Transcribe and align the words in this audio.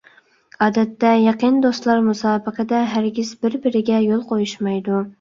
ئادەتتە 0.65 1.11
يېقىن 1.25 1.61
دوستلار 1.67 2.03
مۇسابىقىدە 2.09 2.83
ھەرگىز 2.97 3.37
بىر-بىرىگە 3.47 4.05
يول 4.11 4.29
قويۇشمايدۇ. 4.35 5.09